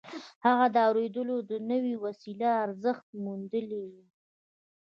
[0.45, 3.93] هغه د اورېدلو د نوې وسيلې ارزښت موندلی و.